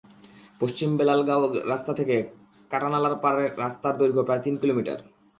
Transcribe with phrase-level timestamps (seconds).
[0.61, 2.15] পশ্চিম বেলাগাঁওয়ের রাস্তা থেকে
[2.71, 4.99] কাটানালার পাড় রাস্তার দৈর্ঘ্য প্রায় তিন কিলোমিটার।